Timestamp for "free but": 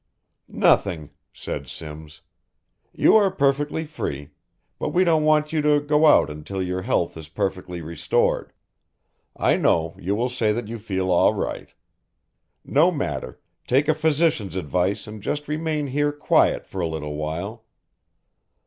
3.85-4.89